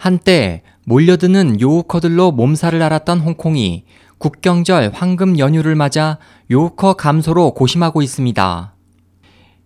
한때 0.00 0.62
몰려드는 0.86 1.60
요우커들로 1.60 2.32
몸살을 2.32 2.80
앓았던 2.80 3.20
홍콩이 3.20 3.84
국경절 4.16 4.92
황금 4.94 5.38
연휴를 5.38 5.74
맞아 5.74 6.16
요우커 6.50 6.94
감소로 6.94 7.52
고심하고 7.52 8.00
있습니다. 8.00 8.74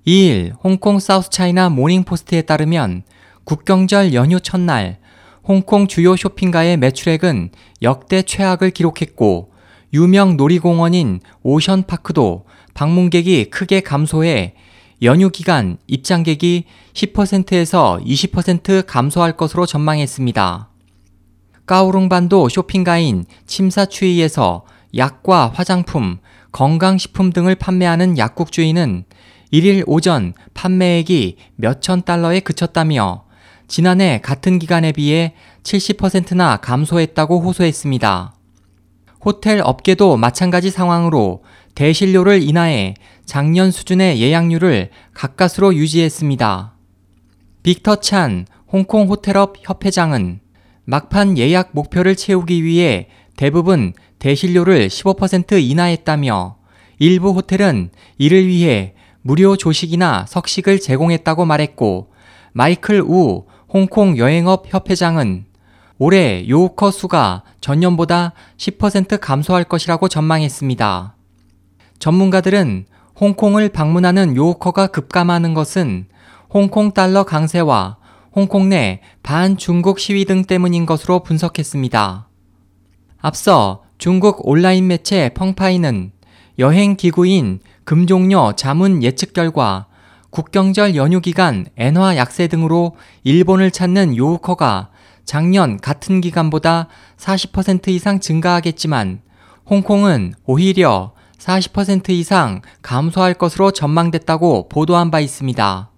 2일 0.04 0.54
홍콩 0.64 0.98
사우스차이나 0.98 1.68
모닝포스트에 1.68 2.42
따르면 2.42 3.04
국경절 3.44 4.12
연휴 4.12 4.40
첫날 4.40 4.98
홍콩 5.44 5.86
주요 5.86 6.16
쇼핑가의 6.16 6.78
매출액은 6.78 7.50
역대 7.82 8.22
최악을 8.22 8.72
기록했고 8.72 9.52
유명 9.92 10.36
놀이공원인 10.36 11.20
오션파크도 11.44 12.46
방문객이 12.74 13.50
크게 13.50 13.82
감소해 13.82 14.54
연휴 15.04 15.28
기간 15.28 15.76
입장객이 15.86 16.64
10%에서 16.94 18.00
20% 18.04 18.86
감소할 18.86 19.36
것으로 19.36 19.66
전망했습니다. 19.66 20.70
까오룽반도 21.66 22.48
쇼핑가인 22.48 23.26
침사추이에서 23.46 24.64
약과 24.96 25.52
화장품, 25.54 26.18
건강식품 26.52 27.32
등을 27.32 27.54
판매하는 27.54 28.16
약국 28.16 28.50
주인은 28.50 29.04
1일 29.52 29.84
오전 29.86 30.32
판매액이 30.54 31.36
몇천 31.56 32.02
달러에 32.02 32.40
그쳤다며 32.40 33.24
지난해 33.68 34.20
같은 34.22 34.58
기간에 34.58 34.92
비해 34.92 35.34
70%나 35.64 36.56
감소했다고 36.58 37.40
호소했습니다. 37.40 38.34
호텔 39.24 39.60
업계도 39.64 40.16
마찬가지 40.16 40.70
상황으로 40.70 41.42
대실료를 41.74 42.42
인하해 42.42 42.94
작년 43.24 43.70
수준의 43.70 44.20
예약률을 44.20 44.90
가까스로 45.14 45.74
유지했습니다. 45.74 46.74
빅터 47.62 47.96
찬 47.96 48.46
홍콩 48.70 49.08
호텔업 49.08 49.56
협회장은 49.60 50.40
막판 50.84 51.38
예약 51.38 51.70
목표를 51.72 52.16
채우기 52.16 52.62
위해 52.64 53.08
대부분 53.36 53.94
대실료를 54.18 54.88
15% 54.88 55.62
인하했다며 55.62 56.56
일부 56.98 57.30
호텔은 57.30 57.90
이를 58.18 58.46
위해 58.46 58.94
무료 59.22 59.56
조식이나 59.56 60.26
석식을 60.28 60.80
제공했다고 60.80 61.46
말했고 61.46 62.12
마이클 62.52 63.00
우 63.00 63.46
홍콩 63.68 64.18
여행업 64.18 64.66
협회장은 64.72 65.46
올해 65.98 66.48
요우커 66.48 66.90
수가 66.90 67.42
전년보다 67.60 68.32
10% 68.56 69.20
감소할 69.20 69.64
것이라고 69.64 70.08
전망했습니다. 70.08 71.14
전문가들은 71.98 72.86
홍콩을 73.20 73.68
방문하는 73.68 74.36
요우커가 74.36 74.88
급감하는 74.88 75.54
것은 75.54 76.06
홍콩 76.52 76.92
달러 76.92 77.24
강세와 77.24 77.96
홍콩 78.32 78.68
내 78.68 79.00
반중국 79.22 80.00
시위 80.00 80.24
등 80.24 80.44
때문인 80.44 80.86
것으로 80.86 81.22
분석했습니다. 81.22 82.28
앞서 83.20 83.84
중국 83.98 84.46
온라인 84.48 84.88
매체 84.88 85.30
펑파이는 85.32 86.10
여행 86.58 86.96
기구인 86.96 87.60
금종료 87.84 88.52
자문 88.56 89.02
예측 89.02 89.32
결과 89.32 89.86
국경절 90.30 90.96
연휴 90.96 91.20
기간 91.20 91.66
엔화 91.76 92.16
약세 92.16 92.48
등으로 92.48 92.96
일본을 93.22 93.70
찾는 93.70 94.16
요우커가 94.16 94.90
작년 95.24 95.78
같은 95.78 96.20
기간보다 96.20 96.88
40% 97.16 97.88
이상 97.88 98.20
증가하겠지만 98.20 99.22
홍콩은 99.68 100.34
오히려 100.44 101.12
40% 101.38 102.10
이상 102.10 102.62
감소할 102.82 103.34
것으로 103.34 103.70
전망됐다고 103.70 104.68
보도한 104.68 105.10
바 105.10 105.20
있습니다. 105.20 105.90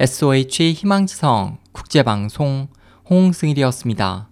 SOH 0.00 0.72
희망지성 0.72 1.58
국제방송 1.72 2.68
홍승일이었습니다. 3.10 4.28